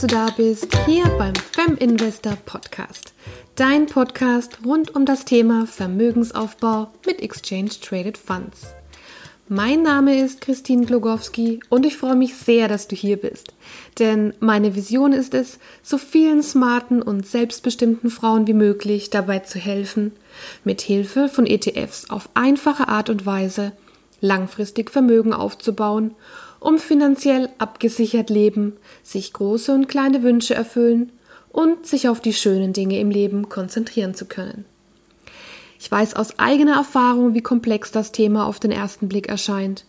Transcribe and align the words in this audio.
du 0.00 0.06
da 0.06 0.28
bist, 0.36 0.68
hier 0.86 1.06
beim 1.18 1.34
Fem 1.34 1.76
Investor 1.76 2.36
Podcast. 2.46 3.14
Dein 3.56 3.86
Podcast 3.86 4.58
rund 4.64 4.94
um 4.94 5.04
das 5.04 5.24
Thema 5.24 5.66
Vermögensaufbau 5.66 6.92
mit 7.04 7.20
Exchange 7.20 7.70
Traded 7.80 8.16
Funds. 8.16 8.74
Mein 9.48 9.82
Name 9.82 10.22
ist 10.22 10.40
Christine 10.40 10.86
Glogowski 10.86 11.58
und 11.68 11.84
ich 11.84 11.96
freue 11.96 12.14
mich 12.14 12.36
sehr, 12.36 12.68
dass 12.68 12.86
du 12.86 12.94
hier 12.94 13.16
bist. 13.16 13.54
Denn 13.98 14.34
meine 14.38 14.76
Vision 14.76 15.12
ist 15.12 15.34
es, 15.34 15.58
so 15.82 15.98
vielen 15.98 16.44
smarten 16.44 17.02
und 17.02 17.26
selbstbestimmten 17.26 18.10
Frauen 18.10 18.46
wie 18.46 18.54
möglich 18.54 19.10
dabei 19.10 19.40
zu 19.40 19.58
helfen, 19.58 20.12
mit 20.62 20.80
Hilfe 20.80 21.28
von 21.28 21.44
ETFs 21.44 22.08
auf 22.08 22.28
einfache 22.34 22.86
Art 22.86 23.10
und 23.10 23.26
Weise 23.26 23.72
langfristig 24.20 24.90
Vermögen 24.90 25.32
aufzubauen 25.32 26.14
um 26.60 26.78
finanziell 26.78 27.48
abgesichert 27.58 28.30
leben, 28.30 28.74
sich 29.02 29.32
große 29.32 29.72
und 29.72 29.88
kleine 29.88 30.22
Wünsche 30.22 30.54
erfüllen 30.54 31.12
und 31.50 31.86
sich 31.86 32.08
auf 32.08 32.20
die 32.20 32.32
schönen 32.32 32.72
Dinge 32.72 32.98
im 33.00 33.10
Leben 33.10 33.48
konzentrieren 33.48 34.14
zu 34.14 34.26
können. 34.26 34.64
Ich 35.80 35.90
weiß 35.90 36.14
aus 36.14 36.38
eigener 36.38 36.74
Erfahrung, 36.74 37.34
wie 37.34 37.40
komplex 37.40 37.92
das 37.92 38.10
Thema 38.10 38.46
auf 38.46 38.58
den 38.58 38.72
ersten 38.72 39.08
Blick 39.08 39.28
erscheint 39.28 39.84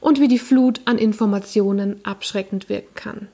und 0.00 0.20
wie 0.20 0.28
die 0.28 0.38
Flut 0.38 0.80
an 0.84 0.98
Informationen 0.98 2.00
abschreckend 2.04 2.68
wirken 2.68 2.94
kann. 2.94 3.28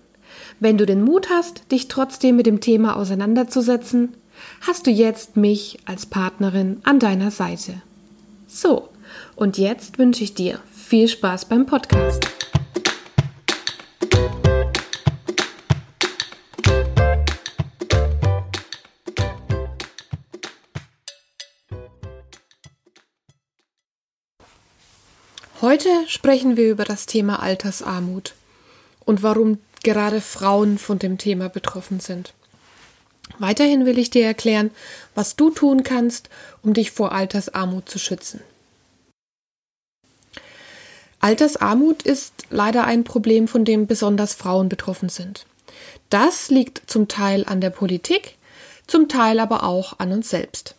Wenn 0.61 0.79
du 0.79 0.87
den 0.87 1.03
Mut 1.03 1.29
hast, 1.31 1.71
dich 1.73 1.89
trotzdem 1.89 2.37
mit 2.37 2.47
dem 2.47 2.61
Thema 2.61 2.97
auseinanderzusetzen, 2.97 4.15
hast 4.61 4.87
du 4.87 4.91
jetzt 4.91 5.37
mich 5.37 5.79
als 5.85 6.07
Partnerin 6.07 6.81
an 6.85 6.99
deiner 6.99 7.31
Seite. 7.31 7.75
So, 8.47 8.89
und 9.35 9.59
jetzt 9.59 9.99
wünsche 9.99 10.25
ich 10.25 10.35
dir 10.35 10.61
viel 10.73 11.09
Spaß 11.09 11.47
beim 11.47 11.67
Podcast. 11.67 12.27
Heute 25.63 25.89
sprechen 26.07 26.57
wir 26.57 26.71
über 26.71 26.85
das 26.85 27.07
Thema 27.07 27.43
Altersarmut 27.43 28.35
und 29.05 29.23
warum 29.23 29.59
gerade 29.83 30.21
Frauen 30.21 30.79
von 30.79 30.99
dem 30.99 31.19
Thema 31.19 31.49
betroffen 31.49 31.99
sind. 31.99 32.35
Weiterhin 33.39 33.85
will 33.85 33.99
ich 33.99 34.11
dir 34.11 34.27
erklären, 34.27 34.71
was 35.15 35.35
du 35.35 35.51
tun 35.51 35.83
kannst, 35.83 36.29
um 36.63 36.73
dich 36.73 36.93
vor 36.93 37.11
Altersarmut 37.11 37.89
zu 37.89 37.99
schützen. 37.99 38.43
Altersarmut 41.27 42.05
ist 42.05 42.45
leider 42.51 42.85
ein 42.85 43.03
Problem, 43.03 43.49
von 43.49 43.65
dem 43.65 43.89
besonders 43.89 44.33
Frauen 44.33 44.69
betroffen 44.69 45.09
sind. 45.09 45.45
Das 46.09 46.51
liegt 46.51 46.89
zum 46.89 47.09
Teil 47.09 47.45
an 47.49 47.61
der 47.61 47.71
Politik, 47.71 48.37
zum 48.87 49.09
Teil 49.09 49.41
aber 49.41 49.65
auch 49.65 49.99
an 49.99 50.13
uns 50.13 50.31
selbst. 50.31 50.77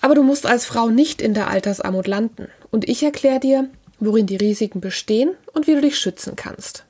Aber 0.00 0.14
du 0.14 0.22
musst 0.22 0.46
als 0.46 0.64
Frau 0.64 0.90
nicht 0.90 1.20
in 1.20 1.34
der 1.34 1.48
Altersarmut 1.48 2.06
landen. 2.06 2.46
Und 2.70 2.88
ich 2.88 3.02
erkläre 3.02 3.40
dir, 3.40 3.68
worin 3.98 4.26
die 4.26 4.36
Risiken 4.36 4.80
bestehen 4.80 5.32
und 5.52 5.66
wie 5.66 5.74
du 5.74 5.80
dich 5.80 5.98
schützen 5.98 6.36
kannst. 6.36 6.84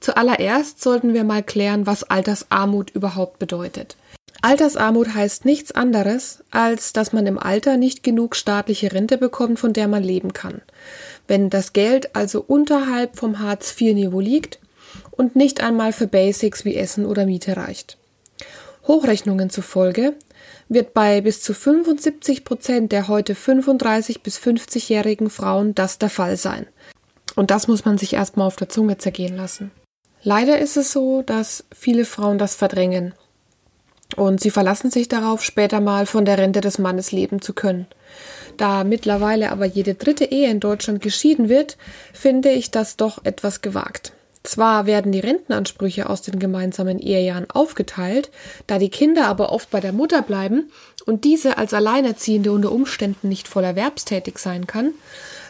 Zuallererst 0.00 0.80
sollten 0.80 1.12
wir 1.12 1.24
mal 1.24 1.42
klären, 1.42 1.84
was 1.84 2.04
Altersarmut 2.04 2.92
überhaupt 2.92 3.38
bedeutet. 3.38 3.98
Altersarmut 4.42 5.14
heißt 5.14 5.44
nichts 5.44 5.72
anderes, 5.72 6.42
als 6.50 6.92
dass 6.92 7.12
man 7.12 7.26
im 7.26 7.38
Alter 7.38 7.76
nicht 7.76 8.02
genug 8.02 8.36
staatliche 8.36 8.92
Rente 8.92 9.18
bekommt, 9.18 9.58
von 9.58 9.72
der 9.72 9.88
man 9.88 10.02
leben 10.02 10.32
kann. 10.32 10.62
Wenn 11.28 11.50
das 11.50 11.72
Geld 11.72 12.16
also 12.16 12.42
unterhalb 12.46 13.16
vom 13.16 13.38
Hartz-IV-Niveau 13.38 14.20
liegt 14.20 14.58
und 15.10 15.36
nicht 15.36 15.62
einmal 15.62 15.92
für 15.92 16.06
Basics 16.06 16.64
wie 16.64 16.76
Essen 16.76 17.04
oder 17.06 17.26
Miete 17.26 17.56
reicht. 17.56 17.98
Hochrechnungen 18.86 19.50
zufolge 19.50 20.14
wird 20.68 20.94
bei 20.94 21.20
bis 21.20 21.42
zu 21.42 21.52
75 21.52 22.44
Prozent 22.44 22.92
der 22.92 23.08
heute 23.08 23.34
35 23.34 24.22
bis 24.22 24.38
50-jährigen 24.38 25.28
Frauen 25.28 25.74
das 25.74 25.98
der 25.98 26.10
Fall 26.10 26.36
sein. 26.36 26.66
Und 27.36 27.50
das 27.50 27.68
muss 27.68 27.84
man 27.84 27.98
sich 27.98 28.14
erstmal 28.14 28.46
auf 28.46 28.56
der 28.56 28.68
Zunge 28.68 28.98
zergehen 28.98 29.36
lassen. 29.36 29.70
Leider 30.22 30.58
ist 30.58 30.76
es 30.76 30.92
so, 30.92 31.22
dass 31.22 31.64
viele 31.74 32.04
Frauen 32.04 32.38
das 32.38 32.54
verdrängen. 32.54 33.14
Und 34.16 34.40
sie 34.40 34.50
verlassen 34.50 34.90
sich 34.90 35.08
darauf, 35.08 35.42
später 35.44 35.80
mal 35.80 36.06
von 36.06 36.24
der 36.24 36.38
Rente 36.38 36.60
des 36.60 36.78
Mannes 36.78 37.12
leben 37.12 37.40
zu 37.40 37.52
können. 37.52 37.86
Da 38.56 38.84
mittlerweile 38.84 39.52
aber 39.52 39.64
jede 39.64 39.94
dritte 39.94 40.24
Ehe 40.24 40.50
in 40.50 40.60
Deutschland 40.60 41.00
geschieden 41.00 41.48
wird, 41.48 41.76
finde 42.12 42.50
ich 42.50 42.70
das 42.70 42.96
doch 42.96 43.24
etwas 43.24 43.60
gewagt. 43.62 44.12
Zwar 44.42 44.86
werden 44.86 45.12
die 45.12 45.20
Rentenansprüche 45.20 46.08
aus 46.08 46.22
den 46.22 46.38
gemeinsamen 46.38 46.98
Ehejahren 46.98 47.50
aufgeteilt, 47.50 48.30
da 48.66 48.78
die 48.78 48.88
Kinder 48.88 49.26
aber 49.26 49.52
oft 49.52 49.70
bei 49.70 49.80
der 49.80 49.92
Mutter 49.92 50.22
bleiben 50.22 50.70
und 51.04 51.24
diese 51.24 51.58
als 51.58 51.74
Alleinerziehende 51.74 52.50
unter 52.50 52.72
Umständen 52.72 53.28
nicht 53.28 53.48
voll 53.48 53.64
erwerbstätig 53.64 54.38
sein 54.38 54.66
kann, 54.66 54.94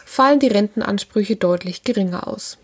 fallen 0.05 0.39
die 0.39 0.47
Rentenansprüche 0.47 1.37
deutlich 1.37 1.83
geringer 1.83 2.27
aus. 2.27 2.57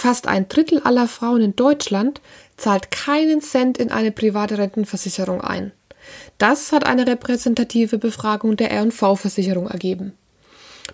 Fast 0.00 0.28
ein 0.28 0.48
Drittel 0.48 0.80
aller 0.80 1.06
Frauen 1.06 1.42
in 1.42 1.56
Deutschland 1.56 2.22
zahlt 2.56 2.90
keinen 2.90 3.42
Cent 3.42 3.76
in 3.76 3.90
eine 3.90 4.10
private 4.10 4.56
Rentenversicherung 4.56 5.42
ein. 5.42 5.72
Das 6.38 6.72
hat 6.72 6.86
eine 6.86 7.06
repräsentative 7.06 7.98
Befragung 7.98 8.56
der 8.56 8.70
R&V-Versicherung 8.70 9.68
ergeben. 9.68 10.14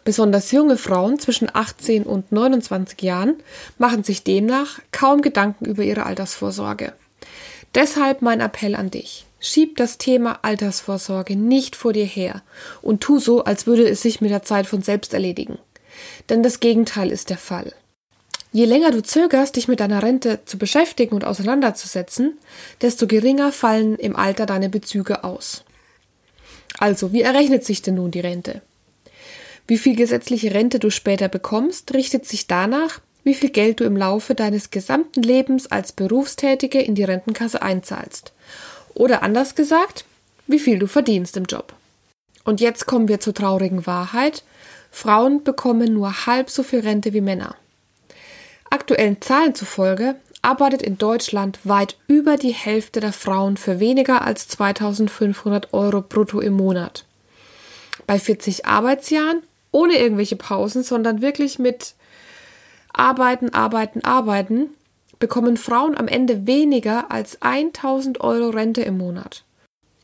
Besonders 0.03 0.51
junge 0.51 0.77
Frauen 0.77 1.21
zwischen 1.21 1.49
18 1.55 2.03
und 2.03 2.33
29 2.33 3.01
Jahren 3.01 3.37
machen 3.79 4.03
sich 4.03 4.25
demnach 4.25 4.81
kaum 4.91 5.23
Gedanken 5.23 5.67
über 5.67 5.85
ihre 5.85 6.05
Altersvorsorge. 6.05 6.93
Deshalb 7.77 8.23
mein 8.23 8.41
Appell 8.41 8.75
an 8.75 8.91
dich. 8.91 9.25
Schieb 9.39 9.77
das 9.77 9.99
Thema 9.99 10.41
Altersvorsorge 10.43 11.37
nicht 11.37 11.77
vor 11.77 11.93
dir 11.93 12.07
her 12.07 12.43
und 12.83 13.03
tu 13.03 13.21
so, 13.21 13.45
als 13.45 13.69
würde 13.69 13.89
es 13.89 14.03
sich 14.03 14.21
mit 14.21 14.33
der 14.33 14.43
Zeit 14.43 14.67
von 14.67 14.83
selbst 14.83 15.15
erledigen. 15.15 15.61
Denn 16.29 16.43
das 16.43 16.59
Gegenteil 16.59 17.13
ist 17.13 17.31
der 17.31 17.39
Fall. 17.39 17.73
Je 18.53 18.65
länger 18.65 18.91
du 18.91 19.03
zögerst, 19.03 19.57
dich 19.57 19.69
mit 19.69 19.81
deiner 19.81 20.03
Rente 20.03 20.41
zu 20.45 20.59
beschäftigen 20.59 21.15
und 21.15 21.25
auseinanderzusetzen, 21.25 22.39
desto 22.81 23.07
geringer 23.07 23.53
fallen 23.53 23.97
im 23.97 24.17
Alter 24.17 24.47
deine 24.47 24.69
Bezüge 24.69 25.25
aus. 25.25 25.65
Also, 26.79 27.13
wie 27.13 27.23
errechnet 27.23 27.65
sich 27.65 27.83
denn 27.83 27.97
nun 27.97 28.11
die 28.11 28.21
Rente? 28.21 28.63
Wie 29.67 29.79
viel 29.79 29.97
gesetzliche 29.97 30.55
Rente 30.55 30.79
du 30.79 30.91
später 30.91 31.29
bekommst, 31.29 31.93
richtet 31.93 32.27
sich 32.27 32.47
danach, 32.47 33.01
wie 33.25 33.35
viel 33.35 33.51
Geld 33.51 33.81
du 33.81 33.85
im 33.85 33.97
Laufe 33.97 34.37
deines 34.37 34.71
gesamten 34.71 35.23
Lebens 35.23 35.71
als 35.71 35.93
Berufstätige 35.93 36.81
in 36.81 36.95
die 36.95 37.03
Rentenkasse 37.03 37.61
einzahlst. 37.61 38.33
Oder 38.95 39.23
anders 39.25 39.57
gesagt, 39.57 40.05
wie 40.47 40.61
viel 40.61 40.79
du 40.79 40.87
verdienst 40.87 41.37
im 41.37 41.45
Job. 41.45 41.75
Und 42.45 42.61
jetzt 42.61 42.87
kommen 42.87 43.09
wir 43.09 43.19
zur 43.19 43.35
traurigen 43.35 43.87
Wahrheit. 43.87 44.45
Frauen 44.93 45.43
bekommen 45.43 45.93
nur 45.93 46.27
halb 46.27 46.49
so 46.49 46.63
viel 46.63 46.81
Rente 46.81 47.13
wie 47.13 47.21
Männer. 47.21 47.57
Aktuellen 48.77 49.23
Zahlen 49.23 49.55
zufolge 49.55 50.17
arbeitet 50.43 50.83
in 50.83 50.99
Deutschland 50.99 51.61
weit 51.65 51.97
über 52.09 52.37
die 52.37 52.53
Hälfte 52.53 53.01
der 53.01 53.15
Frauen 53.15 53.57
für 53.57 53.81
weniger 53.81 54.21
als 54.21 54.49
2500 54.49 55.73
Euro 55.73 56.03
brutto 56.03 56.41
im 56.41 56.53
Monat. 56.53 57.07
Bei 58.07 58.19
40 58.19 58.67
Arbeitsjahren 58.67 59.43
ohne 59.73 59.97
irgendwelche 59.97 60.37
Pausen, 60.37 60.83
sondern 60.83 61.23
wirklich 61.23 61.59
mit 61.59 61.95
Arbeiten, 62.93 63.55
Arbeiten, 63.55 64.05
Arbeiten, 64.05 64.69
bekommen 65.19 65.57
Frauen 65.57 65.97
am 65.97 66.07
Ende 66.07 66.47
weniger 66.47 67.11
als 67.11 67.41
1000 67.41 68.21
Euro 68.21 68.51
Rente 68.51 68.83
im 68.83 68.99
Monat. 68.99 69.43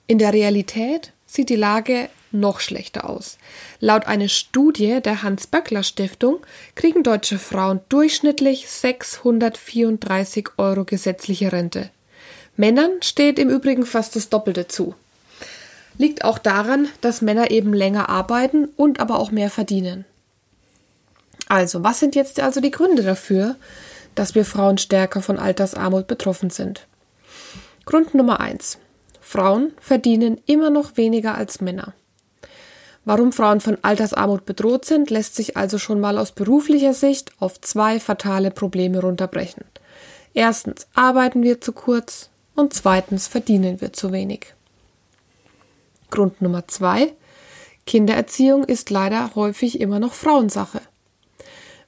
In 0.07 0.17
der 0.17 0.33
Realität 0.33 1.13
sieht 1.27 1.51
die 1.51 1.57
Lage 1.57 2.09
noch 2.33 2.61
schlechter 2.61 3.09
aus. 3.09 3.39
Laut 3.81 4.07
einer 4.07 4.29
Studie 4.29 5.01
der 5.01 5.23
Hans-Böckler-Stiftung 5.23 6.39
kriegen 6.75 7.03
deutsche 7.03 7.39
Frauen 7.39 7.81
durchschnittlich 7.89 8.69
634 8.69 10.51
Euro 10.59 10.85
gesetzliche 10.85 11.53
Rente. 11.53 11.91
Männern 12.57 12.91
steht 13.03 13.39
im 13.39 13.49
Übrigen 13.49 13.87
fast 13.87 14.17
das 14.17 14.29
Doppelte 14.29 14.69
zu 14.69 14.95
liegt 15.99 16.25
auch 16.25 16.39
daran, 16.39 16.89
dass 17.01 17.23
Männer 17.23 17.51
eben 17.51 17.73
länger 17.73 18.09
arbeiten 18.09 18.67
und 18.77 19.01
aber 19.01 19.19
auch 19.19 19.31
mehr 19.31 19.51
verdienen. 19.51 20.05
Also, 21.49 21.83
was 21.83 22.01
sind 22.01 22.15
jetzt 22.15 22.41
also 22.41 22.61
die 22.61 22.71
Gründe 22.71 23.03
dafür, 23.03 23.57
dass 24.15 24.35
wir 24.35 24.45
Frauen 24.45 24.79
stärker 24.79 25.23
von 25.23 25.39
Altersarmut 25.39 26.07
betroffen 26.07 26.51
sind? 26.51 26.87
Grund 27.85 28.15
Nummer 28.15 28.41
eins: 28.41 28.79
Frauen 29.21 29.73
verdienen 29.81 30.41
immer 30.47 30.71
noch 30.71 30.97
weniger 30.97 31.35
als 31.35 31.61
Männer. 31.61 31.95
Warum 33.05 33.33
Frauen 33.33 33.61
von 33.61 33.79
Altersarmut 33.83 34.45
bedroht 34.45 34.85
sind, 34.85 35.11
lässt 35.11 35.35
sich 35.35 35.57
also 35.57 35.79
schon 35.79 36.01
mal 36.01 36.19
aus 36.19 36.33
beruflicher 36.33 36.95
Sicht 36.95 37.33
auf 37.41 37.61
zwei 37.61 37.99
fatale 37.99 38.51
Probleme 38.51 39.01
runterbrechen. 39.01 39.65
Erstens 40.35 40.87
arbeiten 40.95 41.43
wir 41.43 41.61
zu 41.61 41.73
kurz 41.73 42.31
und 42.55 42.73
zweitens 42.73 43.27
verdienen 43.27 43.81
wir 43.81 43.93
zu 43.93 44.13
wenig. 44.13 44.55
Grund 46.11 46.41
Nummer 46.41 46.69
zwei. 46.69 47.13
Kindererziehung 47.87 48.65
ist 48.65 48.91
leider 48.91 49.35
häufig 49.35 49.81
immer 49.81 49.99
noch 49.99 50.15
Frauensache. 50.15 50.81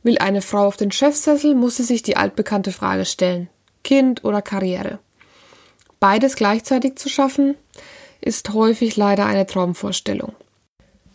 Will 0.03 0.19
eine 0.19 0.43
Frau 0.43 0.67
auf 0.67 0.77
den 0.77 0.91
Chefsessel, 0.91 1.55
muss 1.55 1.77
sie 1.77 1.85
sich 1.85 2.03
die 2.03 2.17
altbekannte 2.17 2.73
Frage 2.73 3.05
stellen. 3.05 3.49
Kind 3.85 4.25
oder 4.25 4.43
Karriere? 4.43 4.99
Beides 6.01 6.35
gleichzeitig 6.35 6.97
zu 6.97 7.09
schaffen, 7.09 7.55
ist 8.21 8.53
häufig 8.53 8.97
leider 8.97 9.27
eine 9.27 9.47
Traumvorstellung. 9.47 10.35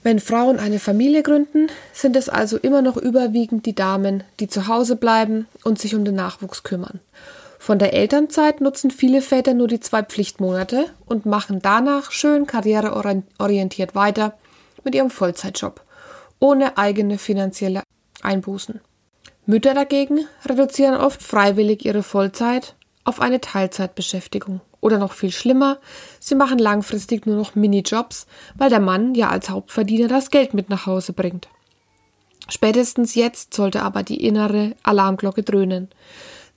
Wenn 0.01 0.19
Frauen 0.19 0.59
eine 0.59 0.79
Familie 0.79 1.23
gründen, 1.23 1.67
sind 1.93 2.15
es 2.15 2.29
also 2.29 2.57
immer 2.57 2.81
noch 2.81 2.95
überwiegend 2.95 3.65
die 3.65 3.75
Damen, 3.75 4.23
die 4.39 4.47
zu 4.47 4.67
Hause 4.67 4.95
bleiben 4.95 5.47
und 5.63 5.79
sich 5.79 5.93
um 5.93 6.05
den 6.05 6.15
Nachwuchs 6.15 6.63
kümmern. 6.63 7.01
Von 7.59 7.79
der 7.79 7.93
Elternzeit 7.93 8.61
nutzen 8.61 8.91
viele 8.91 9.21
Väter 9.21 9.53
nur 9.53 9.67
die 9.67 9.81
zwei 9.81 10.01
Pflichtmonate 10.01 10.85
und 11.05 11.25
machen 11.25 11.59
danach 11.61 12.11
schön 12.11 12.47
karriereorientiert 12.47 13.93
weiter 13.93 14.37
mit 14.85 14.95
ihrem 14.95 15.09
Vollzeitjob, 15.09 15.81
ohne 16.39 16.77
eigene 16.77 17.17
finanzielle 17.17 17.83
Einbußen. 18.21 18.79
Mütter 19.45 19.73
dagegen 19.73 20.25
reduzieren 20.45 20.95
oft 20.95 21.21
freiwillig 21.21 21.83
ihre 21.83 22.03
Vollzeit 22.03 22.75
auf 23.03 23.21
eine 23.21 23.41
Teilzeitbeschäftigung. 23.41 24.61
Oder 24.81 24.97
noch 24.97 25.11
viel 25.11 25.31
schlimmer, 25.31 25.79
sie 26.19 26.35
machen 26.35 26.57
langfristig 26.57 27.25
nur 27.25 27.35
noch 27.35 27.55
Minijobs, 27.55 28.27
weil 28.55 28.69
der 28.69 28.79
Mann 28.79 29.13
ja 29.13 29.29
als 29.29 29.49
Hauptverdiener 29.49 30.07
das 30.07 30.31
Geld 30.31 30.53
mit 30.53 30.69
nach 30.69 30.85
Hause 30.85 31.13
bringt. 31.13 31.49
Spätestens 32.47 33.15
jetzt 33.15 33.53
sollte 33.53 33.83
aber 33.83 34.03
die 34.03 34.25
innere 34.25 34.75
Alarmglocke 34.83 35.43
dröhnen. 35.43 35.89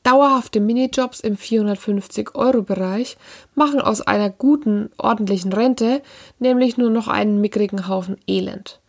Dauerhafte 0.03 0.59
Minijobs 0.59 1.21
im 1.21 1.37
450-Euro-Bereich 1.37 3.17
machen 3.55 3.81
aus 3.81 4.01
einer 4.01 4.31
guten, 4.31 4.91
ordentlichen 4.99 5.53
Rente 5.53 6.03
nämlich 6.39 6.77
nur 6.77 6.91
noch 6.91 7.09
einen 7.09 7.41
mickrigen 7.41 7.89
Haufen 7.89 8.17
Elend. 8.27 8.81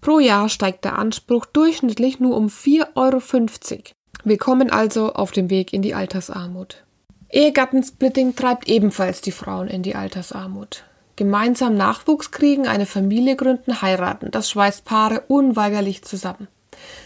Pro 0.00 0.18
Jahr 0.18 0.48
steigt 0.48 0.84
der 0.84 0.98
Anspruch 0.98 1.46
durchschnittlich 1.46 2.20
nur 2.20 2.36
um 2.36 2.46
4,50 2.46 3.72
Euro. 3.74 3.82
Wir 4.24 4.38
kommen 4.38 4.70
also 4.70 5.12
auf 5.12 5.32
dem 5.32 5.50
Weg 5.50 5.72
in 5.72 5.82
die 5.82 5.94
Altersarmut. 5.94 6.84
Ehegattensplitting 7.32 8.34
treibt 8.34 8.68
ebenfalls 8.68 9.20
die 9.20 9.32
Frauen 9.32 9.68
in 9.68 9.82
die 9.82 9.94
Altersarmut. 9.94 10.84
Gemeinsam 11.16 11.76
Nachwuchs 11.76 12.30
kriegen, 12.30 12.66
eine 12.66 12.86
Familie 12.86 13.36
gründen, 13.36 13.82
heiraten, 13.82 14.30
das 14.30 14.50
schweißt 14.50 14.84
Paare 14.84 15.24
unweigerlich 15.28 16.02
zusammen. 16.02 16.48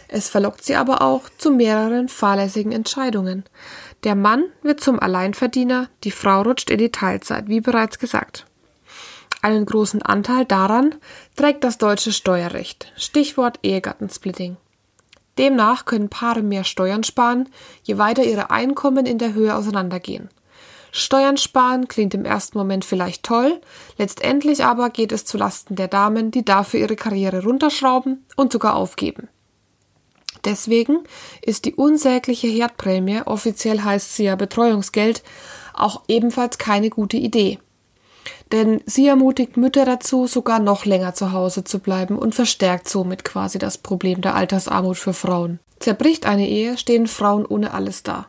Es 0.09 0.29
verlockt 0.29 0.65
sie 0.65 0.77
aber 0.77 1.03
auch 1.03 1.29
zu 1.39 1.51
mehreren 1.51 2.09
fahrlässigen 2.09 2.73
Entscheidungen. 2.73 3.45
Der 4.05 4.15
Mann 4.15 4.45
wird 4.63 4.81
zum 4.81 5.01
Alleinverdiener, 5.01 5.89
die 6.05 6.11
Frau 6.11 6.43
rutscht 6.43 6.71
in 6.71 6.79
die 6.79 6.93
Teilzeit, 6.93 7.49
wie 7.49 7.61
bereits 7.61 7.99
gesagt. 7.99 8.47
Einen 9.43 9.67
großen 9.67 10.01
Anteil 10.01 10.45
daran 10.47 10.95
trägt 11.37 11.65
das 11.65 11.77
deutsche 11.77 12.13
Steuerrecht. 12.13 12.93
Stichwort 12.97 13.59
Ehegattensplitting. 13.63 14.57
Demnach 15.39 15.85
können 15.85 16.09
Paare 16.09 16.43
mehr 16.43 16.65
Steuern 16.65 17.05
sparen, 17.05 17.49
je 17.83 17.99
weiter 17.99 18.25
ihre 18.25 18.51
Einkommen 18.51 19.07
in 19.07 19.19
der 19.19 19.35
Höhe 19.35 19.55
auseinandergehen. 19.55 20.29
Steuern 20.93 21.37
sparen 21.37 21.89
klingt 21.89 22.15
im 22.15 22.25
ersten 22.25 22.57
Moment 22.57 22.85
vielleicht 22.85 23.25
toll, 23.25 23.61
letztendlich 23.99 24.65
aber 24.65 24.91
geht 24.91 25.11
es 25.11 25.25
zu 25.25 25.37
Lasten 25.37 25.75
der 25.75 25.89
Damen, 25.89 26.31
die 26.31 26.45
dafür 26.45 26.81
ihre 26.81 26.95
Karriere 26.95 27.43
runterschrauben 27.43 28.25
und 28.37 28.53
sogar 28.53 28.77
aufgeben. 28.77 29.29
Deswegen 30.45 30.99
ist 31.43 31.65
die 31.65 31.75
unsägliche 31.75 32.47
Herdprämie, 32.47 33.23
offiziell 33.25 33.81
heißt 33.81 34.15
sie 34.15 34.25
ja 34.25 34.37
Betreuungsgeld, 34.37 35.25
auch 35.73 36.03
ebenfalls 36.07 36.59
keine 36.59 36.91
gute 36.91 37.17
Idee 37.17 37.59
denn 38.53 38.83
sie 38.87 39.07
ermutigt 39.07 39.57
Mütter 39.57 39.85
dazu, 39.85 40.27
sogar 40.27 40.59
noch 40.59 40.85
länger 40.85 41.15
zu 41.15 41.33
Hause 41.33 41.65
zu 41.65 41.79
bleiben 41.79 42.19
und 42.19 42.35
verstärkt 42.35 42.89
somit 42.89 43.25
quasi 43.25 43.59
das 43.59 43.79
Problem 43.79 44.21
der 44.21 44.35
Altersarmut 44.35 44.97
für 44.97 45.15
Frauen. 45.15 45.59
Zerbricht 45.81 46.27
eine 46.27 46.49
Ehe, 46.49 46.79
stehen 46.79 47.07
Frauen 47.07 47.45
ohne 47.47 47.75
alles 47.75 48.03
da. 48.03 48.27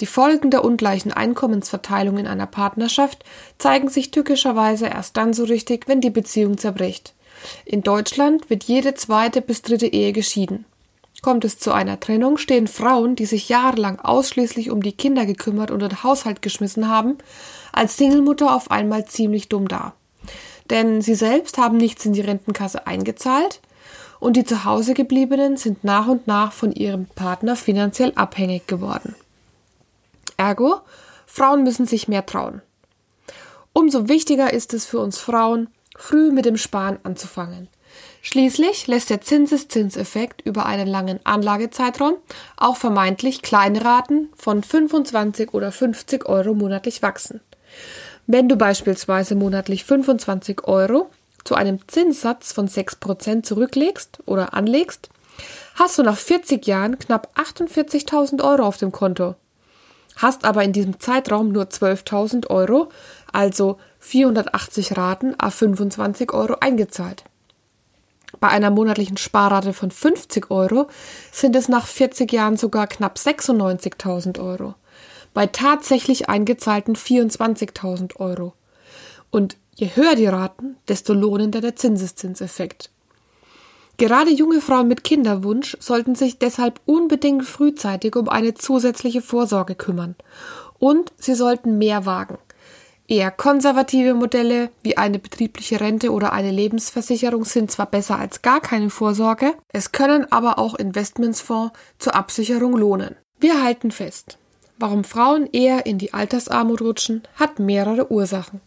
Die 0.00 0.06
Folgen 0.06 0.50
der 0.50 0.64
ungleichen 0.64 1.12
Einkommensverteilung 1.12 2.18
in 2.18 2.26
einer 2.26 2.46
Partnerschaft 2.46 3.24
zeigen 3.58 3.88
sich 3.88 4.10
tückischerweise 4.10 4.86
erst 4.86 5.16
dann 5.16 5.32
so 5.32 5.44
richtig, 5.44 5.88
wenn 5.88 6.00
die 6.00 6.10
Beziehung 6.10 6.56
zerbricht. 6.56 7.14
In 7.64 7.82
Deutschland 7.82 8.48
wird 8.50 8.64
jede 8.64 8.94
zweite 8.94 9.42
bis 9.42 9.62
dritte 9.62 9.86
Ehe 9.86 10.12
geschieden. 10.12 10.64
Kommt 11.20 11.44
es 11.44 11.58
zu 11.58 11.72
einer 11.72 11.98
Trennung, 11.98 12.36
stehen 12.38 12.68
Frauen, 12.68 13.16
die 13.16 13.26
sich 13.26 13.48
jahrelang 13.48 13.98
ausschließlich 13.98 14.70
um 14.70 14.82
die 14.82 14.92
Kinder 14.92 15.26
gekümmert 15.26 15.70
und 15.70 15.80
den 15.80 16.02
Haushalt 16.04 16.42
geschmissen 16.42 16.88
haben, 16.88 17.18
als 17.72 17.96
Singlemutter 17.96 18.54
auf 18.54 18.70
einmal 18.70 19.04
ziemlich 19.06 19.48
dumm 19.48 19.66
da. 19.66 19.94
Denn 20.70 21.00
sie 21.00 21.14
selbst 21.14 21.58
haben 21.58 21.76
nichts 21.76 22.04
in 22.04 22.12
die 22.12 22.20
Rentenkasse 22.20 22.86
eingezahlt 22.86 23.60
und 24.20 24.36
die 24.36 24.44
zu 24.44 24.64
Hause 24.64 24.94
gebliebenen 24.94 25.56
sind 25.56 25.82
nach 25.82 26.06
und 26.06 26.26
nach 26.26 26.52
von 26.52 26.72
ihrem 26.72 27.06
Partner 27.06 27.56
finanziell 27.56 28.12
abhängig 28.14 28.66
geworden. 28.66 29.14
Ergo, 30.36 30.80
Frauen 31.26 31.64
müssen 31.64 31.86
sich 31.86 32.06
mehr 32.06 32.26
trauen. 32.26 32.62
Umso 33.72 34.08
wichtiger 34.08 34.52
ist 34.52 34.72
es 34.72 34.86
für 34.86 35.00
uns 35.00 35.18
Frauen, 35.18 35.68
früh 35.96 36.30
mit 36.30 36.44
dem 36.44 36.56
Sparen 36.56 36.98
anzufangen. 37.02 37.68
Schließlich 38.22 38.86
lässt 38.86 39.10
der 39.10 39.20
Zinseszinseffekt 39.20 40.42
über 40.42 40.66
einen 40.66 40.86
langen 40.86 41.20
Anlagezeitraum 41.24 42.16
auch 42.56 42.76
vermeintlich 42.76 43.42
kleine 43.42 43.84
Raten 43.84 44.28
von 44.36 44.62
25 44.62 45.54
oder 45.54 45.72
50 45.72 46.28
Euro 46.28 46.54
monatlich 46.54 47.02
wachsen. 47.02 47.40
Wenn 48.26 48.48
du 48.48 48.56
beispielsweise 48.56 49.34
monatlich 49.34 49.84
25 49.84 50.64
Euro 50.64 51.08
zu 51.44 51.54
einem 51.54 51.78
Zinssatz 51.88 52.52
von 52.52 52.68
6% 52.68 53.42
zurücklegst 53.42 54.18
oder 54.26 54.52
anlegst, 54.52 55.08
hast 55.76 55.98
du 55.98 56.02
nach 56.02 56.18
40 56.18 56.66
Jahren 56.66 56.98
knapp 56.98 57.32
48.000 57.36 58.44
Euro 58.44 58.64
auf 58.64 58.76
dem 58.76 58.92
Konto. 58.92 59.36
Hast 60.16 60.44
aber 60.44 60.64
in 60.64 60.72
diesem 60.72 60.98
Zeitraum 61.00 61.52
nur 61.52 61.64
12.000 61.64 62.48
Euro, 62.48 62.90
also 63.32 63.78
480 64.00 64.96
Raten 64.96 65.34
a 65.38 65.50
25 65.50 66.32
Euro 66.34 66.56
eingezahlt. 66.60 67.24
Bei 68.40 68.48
einer 68.48 68.70
monatlichen 68.70 69.16
Sparrate 69.16 69.72
von 69.72 69.90
50 69.90 70.50
Euro 70.50 70.88
sind 71.32 71.56
es 71.56 71.68
nach 71.68 71.86
40 71.86 72.30
Jahren 72.32 72.56
sogar 72.56 72.86
knapp 72.86 73.16
96.000 73.16 74.38
Euro. 74.40 74.74
Bei 75.34 75.46
tatsächlich 75.46 76.28
eingezahlten 76.28 76.94
24.000 76.94 78.16
Euro. 78.16 78.54
Und 79.30 79.56
je 79.74 79.90
höher 79.94 80.14
die 80.14 80.26
Raten, 80.26 80.76
desto 80.88 81.14
lohnender 81.14 81.60
der 81.60 81.76
Zinseszinseffekt. 81.76 82.90
Gerade 83.96 84.30
junge 84.30 84.60
Frauen 84.60 84.86
mit 84.86 85.02
Kinderwunsch 85.02 85.76
sollten 85.80 86.14
sich 86.14 86.38
deshalb 86.38 86.80
unbedingt 86.86 87.44
frühzeitig 87.44 88.14
um 88.14 88.28
eine 88.28 88.54
zusätzliche 88.54 89.22
Vorsorge 89.22 89.74
kümmern. 89.74 90.14
Und 90.78 91.12
sie 91.18 91.34
sollten 91.34 91.78
mehr 91.78 92.06
wagen. 92.06 92.38
Eher 93.10 93.30
konservative 93.30 94.12
Modelle 94.12 94.68
wie 94.82 94.98
eine 94.98 95.18
betriebliche 95.18 95.80
Rente 95.80 96.12
oder 96.12 96.34
eine 96.34 96.50
Lebensversicherung 96.50 97.46
sind 97.46 97.70
zwar 97.70 97.86
besser 97.86 98.18
als 98.18 98.42
gar 98.42 98.60
keine 98.60 98.90
Vorsorge, 98.90 99.54
es 99.72 99.92
können 99.92 100.30
aber 100.30 100.58
auch 100.58 100.74
Investmentsfonds 100.74 101.72
zur 101.98 102.14
Absicherung 102.14 102.76
lohnen. 102.76 103.16
Wir 103.40 103.62
halten 103.62 103.92
fest, 103.92 104.36
warum 104.78 105.04
Frauen 105.04 105.48
eher 105.50 105.86
in 105.86 105.96
die 105.96 106.12
Altersarmut 106.12 106.82
rutschen, 106.82 107.22
hat 107.36 107.58
mehrere 107.58 108.12
Ursachen. 108.12 108.60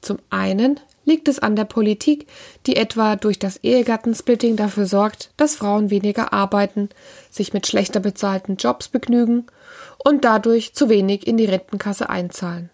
Zum 0.00 0.18
einen 0.28 0.80
liegt 1.04 1.28
es 1.28 1.38
an 1.38 1.54
der 1.54 1.64
Politik, 1.64 2.26
die 2.66 2.74
etwa 2.74 3.14
durch 3.14 3.38
das 3.38 3.58
Ehegattensplitting 3.58 4.56
dafür 4.56 4.86
sorgt, 4.86 5.30
dass 5.36 5.54
Frauen 5.54 5.90
weniger 5.90 6.32
arbeiten, 6.32 6.88
sich 7.30 7.52
mit 7.52 7.68
schlechter 7.68 8.00
bezahlten 8.00 8.56
Jobs 8.56 8.88
begnügen 8.88 9.46
und 10.04 10.24
dadurch 10.24 10.74
zu 10.74 10.88
wenig 10.88 11.28
in 11.28 11.36
die 11.36 11.44
Rentenkasse 11.44 12.10
einzahlen. 12.10 12.70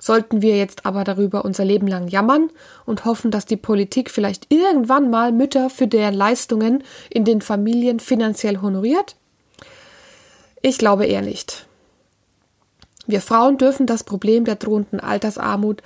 Sollten 0.00 0.40
wir 0.42 0.56
jetzt 0.56 0.86
aber 0.86 1.04
darüber 1.04 1.44
unser 1.44 1.64
Leben 1.64 1.86
lang 1.86 2.08
jammern 2.08 2.50
und 2.86 3.04
hoffen, 3.04 3.30
dass 3.30 3.44
die 3.44 3.58
Politik 3.58 4.10
vielleicht 4.10 4.46
irgendwann 4.50 5.10
mal 5.10 5.30
Mütter 5.30 5.68
für 5.70 5.86
deren 5.86 6.14
Leistungen 6.14 6.82
in 7.10 7.24
den 7.24 7.42
Familien 7.42 8.00
finanziell 8.00 8.62
honoriert? 8.62 9.14
Ich 10.62 10.78
glaube 10.78 11.06
eher 11.06 11.22
nicht. 11.22 11.66
Wir 13.06 13.20
Frauen 13.20 13.58
dürfen 13.58 13.86
das 13.86 14.04
Problem 14.04 14.44
der 14.44 14.56
drohenden 14.56 15.00
Altersarmut 15.00 15.82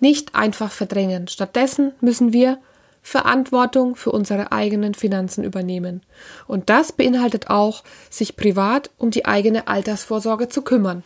nicht 0.00 0.34
einfach 0.34 0.70
verdrängen. 0.70 1.28
Stattdessen 1.28 1.92
müssen 2.00 2.32
wir 2.32 2.58
Verantwortung 3.02 3.96
für 3.96 4.12
unsere 4.12 4.52
eigenen 4.52 4.94
Finanzen 4.94 5.44
übernehmen. 5.44 6.02
Und 6.46 6.70
das 6.70 6.92
beinhaltet 6.92 7.48
auch, 7.48 7.82
sich 8.10 8.36
privat 8.36 8.90
um 8.98 9.10
die 9.10 9.24
eigene 9.24 9.66
Altersvorsorge 9.66 10.48
zu 10.48 10.62
kümmern. 10.62 11.02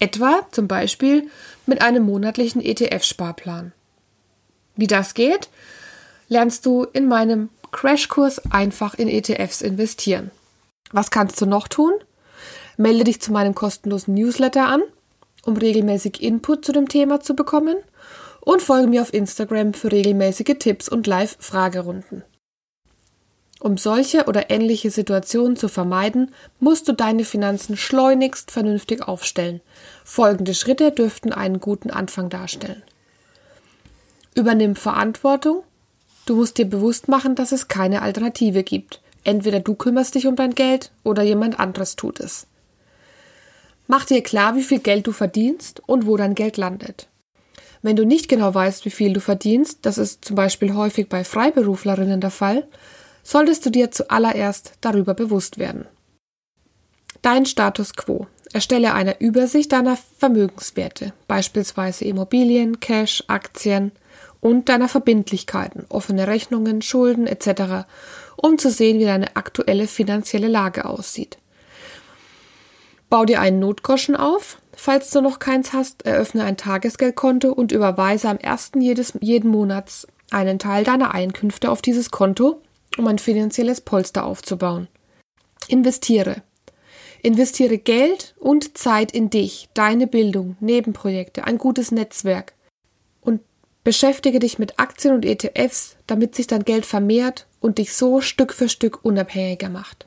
Etwa 0.00 0.46
zum 0.50 0.66
Beispiel 0.66 1.28
mit 1.66 1.82
einem 1.82 2.04
monatlichen 2.04 2.62
ETF-Sparplan. 2.62 3.72
Wie 4.74 4.86
das 4.86 5.14
geht, 5.14 5.50
lernst 6.28 6.64
du 6.64 6.84
in 6.84 7.06
meinem 7.06 7.50
Crashkurs 7.70 8.50
einfach 8.50 8.94
in 8.94 9.08
ETFs 9.08 9.60
investieren. 9.60 10.30
Was 10.90 11.10
kannst 11.10 11.40
du 11.40 11.46
noch 11.46 11.68
tun? 11.68 11.92
Melde 12.76 13.04
dich 13.04 13.20
zu 13.20 13.30
meinem 13.30 13.54
kostenlosen 13.54 14.14
Newsletter 14.14 14.66
an, 14.66 14.82
um 15.44 15.56
regelmäßig 15.56 16.22
Input 16.22 16.64
zu 16.64 16.72
dem 16.72 16.88
Thema 16.88 17.20
zu 17.20 17.34
bekommen 17.34 17.76
und 18.40 18.62
folge 18.62 18.88
mir 18.88 19.02
auf 19.02 19.12
Instagram 19.12 19.74
für 19.74 19.92
regelmäßige 19.92 20.56
Tipps 20.58 20.88
und 20.88 21.06
Live-Fragerunden. 21.06 22.24
Um 23.60 23.76
solche 23.76 24.24
oder 24.24 24.48
ähnliche 24.48 24.90
Situationen 24.90 25.54
zu 25.54 25.68
vermeiden, 25.68 26.34
musst 26.60 26.88
du 26.88 26.94
deine 26.94 27.24
Finanzen 27.24 27.76
schleunigst 27.76 28.50
vernünftig 28.50 29.06
aufstellen. 29.06 29.60
Folgende 30.02 30.54
Schritte 30.54 30.90
dürften 30.90 31.32
einen 31.32 31.60
guten 31.60 31.90
Anfang 31.90 32.30
darstellen. 32.30 32.82
Übernimm 34.34 34.76
Verantwortung. 34.76 35.62
Du 36.24 36.36
musst 36.36 36.56
dir 36.56 36.64
bewusst 36.64 37.08
machen, 37.08 37.34
dass 37.34 37.52
es 37.52 37.68
keine 37.68 38.00
Alternative 38.00 38.62
gibt. 38.62 39.02
Entweder 39.24 39.60
du 39.60 39.74
kümmerst 39.74 40.14
dich 40.14 40.26
um 40.26 40.36
dein 40.36 40.54
Geld 40.54 40.90
oder 41.04 41.22
jemand 41.22 41.60
anderes 41.60 41.96
tut 41.96 42.18
es. 42.18 42.46
Mach 43.88 44.06
dir 44.06 44.22
klar, 44.22 44.56
wie 44.56 44.62
viel 44.62 44.78
Geld 44.78 45.06
du 45.06 45.12
verdienst 45.12 45.82
und 45.84 46.06
wo 46.06 46.16
dein 46.16 46.34
Geld 46.34 46.56
landet. 46.56 47.08
Wenn 47.82 47.96
du 47.96 48.06
nicht 48.06 48.28
genau 48.28 48.54
weißt, 48.54 48.86
wie 48.86 48.90
viel 48.90 49.12
du 49.12 49.20
verdienst, 49.20 49.80
das 49.82 49.98
ist 49.98 50.24
zum 50.24 50.36
Beispiel 50.36 50.74
häufig 50.74 51.08
bei 51.08 51.24
Freiberuflerinnen 51.24 52.20
der 52.20 52.30
Fall, 52.30 52.66
solltest 53.22 53.64
du 53.66 53.70
dir 53.70 53.90
zuallererst 53.90 54.72
darüber 54.80 55.14
bewusst 55.14 55.58
werden. 55.58 55.86
Dein 57.22 57.46
Status 57.46 57.94
quo. 57.94 58.26
Erstelle 58.52 58.94
eine 58.94 59.20
Übersicht 59.20 59.70
deiner 59.72 59.96
Vermögenswerte, 60.18 61.12
beispielsweise 61.28 62.04
Immobilien, 62.04 62.80
Cash, 62.80 63.22
Aktien 63.28 63.92
und 64.40 64.68
deiner 64.68 64.88
Verbindlichkeiten, 64.88 65.86
offene 65.88 66.26
Rechnungen, 66.26 66.82
Schulden 66.82 67.26
etc., 67.28 67.86
um 68.36 68.58
zu 68.58 68.70
sehen, 68.70 68.98
wie 68.98 69.04
deine 69.04 69.36
aktuelle 69.36 69.86
finanzielle 69.86 70.48
Lage 70.48 70.86
aussieht. 70.86 71.38
Bau 73.08 73.24
dir 73.24 73.40
einen 73.40 73.58
Notgroschen 73.58 74.16
auf. 74.16 74.58
Falls 74.74 75.10
du 75.10 75.20
noch 75.20 75.38
keins 75.38 75.72
hast, 75.72 76.06
eröffne 76.06 76.44
ein 76.44 76.56
Tagesgeldkonto 76.56 77.52
und 77.52 77.70
überweise 77.70 78.28
am 78.28 78.38
ersten 78.38 78.80
jedes, 78.80 79.12
jeden 79.20 79.50
Monats 79.50 80.06
einen 80.30 80.58
Teil 80.58 80.84
deiner 80.84 81.12
Einkünfte 81.12 81.70
auf 81.70 81.82
dieses 81.82 82.10
Konto, 82.10 82.62
um 82.96 83.06
ein 83.06 83.18
finanzielles 83.18 83.80
Polster 83.80 84.24
aufzubauen. 84.24 84.88
Investiere. 85.68 86.42
Investiere 87.22 87.78
Geld 87.78 88.34
und 88.38 88.78
Zeit 88.78 89.12
in 89.12 89.30
dich, 89.30 89.68
deine 89.74 90.06
Bildung, 90.06 90.56
Nebenprojekte, 90.60 91.44
ein 91.44 91.58
gutes 91.58 91.92
Netzwerk. 91.92 92.54
Und 93.20 93.40
beschäftige 93.84 94.38
dich 94.38 94.58
mit 94.58 94.78
Aktien 94.78 95.14
und 95.14 95.24
ETFs, 95.24 95.96
damit 96.06 96.34
sich 96.34 96.46
dein 96.46 96.64
Geld 96.64 96.86
vermehrt 96.86 97.46
und 97.60 97.78
dich 97.78 97.92
so 97.92 98.20
Stück 98.20 98.54
für 98.54 98.68
Stück 98.68 99.04
unabhängiger 99.04 99.68
macht. 99.68 100.06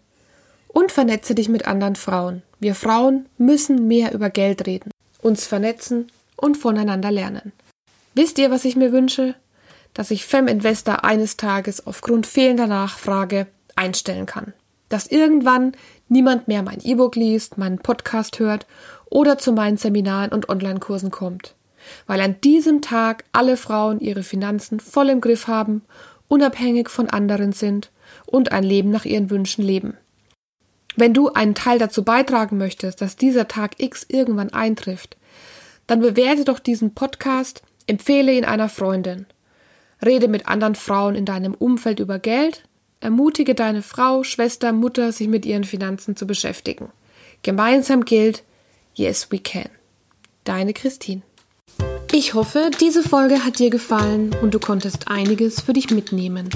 Und 0.68 0.92
vernetze 0.92 1.36
dich 1.36 1.50
mit 1.50 1.68
anderen 1.68 1.96
Frauen. 1.96 2.42
Wir 2.60 2.74
Frauen 2.74 3.28
müssen 3.38 3.88
mehr 3.88 4.14
über 4.14 4.32
Geld 4.32 4.66
reden, 4.66 4.90
uns 5.22 5.46
vernetzen 5.46 6.12
und 6.36 6.58
voneinander 6.58 7.12
lernen. 7.12 7.52
Wisst 8.16 8.40
ihr, 8.40 8.50
was 8.50 8.66
ich 8.66 8.76
mir 8.76 8.92
wünsche? 8.92 9.36
Dass 9.94 10.12
ich 10.12 10.26
Fem-Investor 10.26 11.04
eines 11.04 11.38
Tages 11.38 11.86
aufgrund 11.86 12.28
fehlender 12.28 12.68
Nachfrage 12.68 13.48
einstellen 13.76 14.26
kann. 14.26 14.54
Dass 14.90 15.08
irgendwann 15.08 15.74
niemand 16.08 16.48
mehr 16.48 16.64
mein 16.64 16.82
E-Book 16.82 17.16
liest, 17.16 17.58
meinen 17.58 17.80
Podcast 17.80 18.40
hört 18.40 18.66
oder 19.06 19.38
zu 19.38 19.52
meinen 19.54 19.78
Seminaren 19.78 20.32
und 20.32 20.50
Online-Kursen 20.50 21.12
kommt. 21.12 21.56
Weil 22.08 22.22
an 22.22 22.40
diesem 22.42 22.82
Tag 22.82 23.26
alle 23.32 23.58
Frauen 23.58 24.00
ihre 24.00 24.24
Finanzen 24.24 24.80
voll 24.80 25.10
im 25.10 25.22
Griff 25.22 25.48
haben, 25.48 25.82
unabhängig 26.28 26.90
von 26.90 27.10
anderen 27.10 27.52
sind 27.52 27.92
und 28.26 28.52
ein 28.52 28.64
Leben 28.64 28.90
nach 28.90 29.06
ihren 29.06 29.30
Wünschen 29.30 29.64
leben. 29.64 29.98
Wenn 30.96 31.14
du 31.14 31.34
einen 31.34 31.56
Teil 31.56 31.80
dazu 31.80 32.04
beitragen 32.04 32.58
möchtest, 32.58 33.02
dass 33.02 33.16
dieser 33.16 33.48
Tag 33.48 33.80
X 33.80 34.06
irgendwann 34.08 34.54
eintrifft, 34.54 35.18
dann 35.88 36.00
bewerte 36.00 36.46
doch 36.46 36.60
diesen 36.60 36.94
Podcast, 36.94 37.62
empfehle 37.88 38.32
ihn 38.32 38.46
einer 38.46 38.70
Freundin 38.70 39.26
Rede 40.06 40.28
mit 40.28 40.48
anderen 40.48 40.76
Frauen 40.76 41.16
in 41.16 41.26
deinem 41.26 41.54
Umfeld 41.54 42.00
über 42.00 42.20
Geld. 42.20 42.64
Ermutige 43.00 43.56
deine 43.56 43.82
Frau, 43.82 44.24
Schwester, 44.24 44.72
Mutter, 44.72 45.12
sich 45.12 45.28
mit 45.28 45.46
ihren 45.46 45.64
Finanzen 45.64 46.16
zu 46.16 46.26
beschäftigen. 46.26 46.90
Gemeinsam 47.42 48.06
gilt, 48.06 48.44
yes, 48.94 49.32
we 49.32 49.40
can. 49.40 49.70
Deine 50.46 50.74
Christine. 50.74 51.22
Ich 52.12 52.34
hoffe, 52.34 52.70
diese 52.80 53.02
Folge 53.02 53.44
hat 53.44 53.60
dir 53.60 53.70
gefallen 53.70 54.36
und 54.42 54.54
du 54.54 54.60
konntest 54.60 55.08
einiges 55.08 55.62
für 55.62 55.74
dich 55.74 55.90
mitnehmen. 55.90 56.50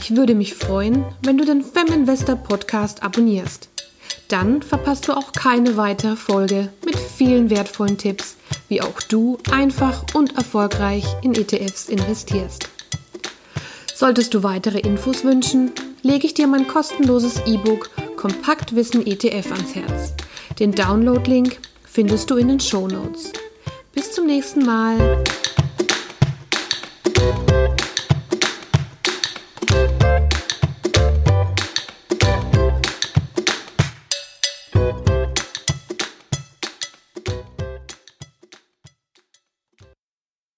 Ich 0.00 0.16
würde 0.16 0.34
mich 0.34 0.54
freuen, 0.54 1.04
wenn 1.22 1.36
du 1.36 1.44
den 1.44 1.62
Feminvestor 1.62 2.36
Podcast 2.36 3.02
abonnierst. 3.02 3.68
Dann 4.28 4.62
verpasst 4.62 5.06
du 5.06 5.12
auch 5.12 5.32
keine 5.32 5.76
weitere 5.76 6.16
Folge 6.16 6.70
mit 6.84 6.98
vielen 6.98 7.50
wertvollen 7.50 7.98
Tipps, 7.98 8.36
wie 8.68 8.82
auch 8.82 9.00
du 9.02 9.38
einfach 9.50 10.04
und 10.14 10.36
erfolgreich 10.36 11.04
in 11.22 11.34
ETFs 11.34 11.88
investierst. 11.88 12.68
Solltest 13.98 14.34
du 14.34 14.42
weitere 14.42 14.80
Infos 14.80 15.24
wünschen, 15.24 15.72
lege 16.02 16.26
ich 16.26 16.34
dir 16.34 16.46
mein 16.46 16.68
kostenloses 16.68 17.40
E-Book 17.46 17.88
Kompaktwissen 18.16 19.06
ETF 19.06 19.52
ans 19.52 19.74
Herz. 19.74 20.12
Den 20.60 20.72
Download-Link 20.72 21.56
findest 21.82 22.28
du 22.28 22.36
in 22.36 22.48
den 22.48 22.60
Show 22.60 22.88
Notes. 22.88 23.32
Bis 23.94 24.12
zum 24.12 24.26
nächsten 24.26 24.66
Mal. 24.66 25.24